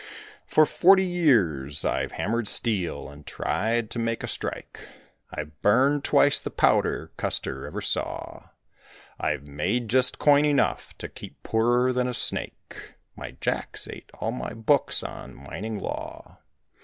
[0.47, 4.79] "For forty years I've hammered steel and tried to make a strike,
[5.31, 8.49] I've burned twice the powder Custer ever saw.
[9.19, 12.95] I've made just coin enough to keep poorer than a snake.
[13.15, 16.39] My jack's ate all my books on mining law.